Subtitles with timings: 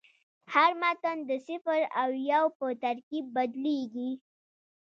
[0.53, 4.11] هر متن د صفر او یو په ترکیب بدلېږي.